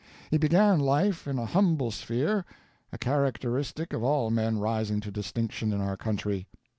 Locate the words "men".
4.31-4.57